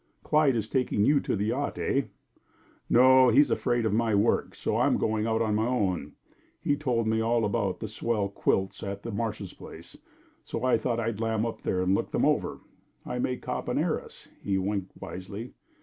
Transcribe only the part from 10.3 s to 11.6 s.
so I thought I'd lam